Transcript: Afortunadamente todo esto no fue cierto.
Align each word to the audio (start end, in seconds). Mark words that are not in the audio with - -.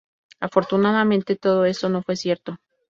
Afortunadamente 0.39 1.35
todo 1.35 1.65
esto 1.65 1.87
no 1.87 2.01
fue 2.01 2.15
cierto. 2.15 2.57